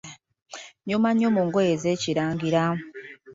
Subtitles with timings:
[0.83, 2.63] Onyuma nnyo mu ngoye ez’Ekirangira.